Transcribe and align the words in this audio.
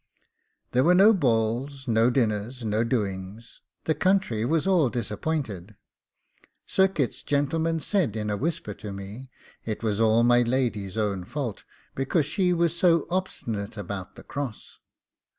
There 0.71 0.83
were 0.83 0.95
no 0.95 1.13
balls, 1.13 1.87
no 1.87 2.09
dinners, 2.09 2.65
no 2.65 2.83
doings; 2.83 3.61
the 3.83 3.93
country 3.93 4.43
was 4.43 4.65
all 4.65 4.89
disappointed 4.89 5.75
Sir 6.65 6.87
Kit's 6.87 7.21
gentleman 7.21 7.79
said 7.79 8.15
in 8.15 8.31
a 8.31 8.35
whisper 8.35 8.73
to 8.73 8.91
me, 8.91 9.29
it 9.63 9.83
was 9.83 9.99
all 10.01 10.23
my 10.23 10.41
lady's 10.41 10.97
own 10.97 11.23
fault, 11.23 11.65
because 11.93 12.25
she 12.25 12.51
was 12.51 12.75
so 12.75 13.05
obstinate 13.11 13.77
about 13.77 14.15
the 14.15 14.23
cross. 14.23 14.79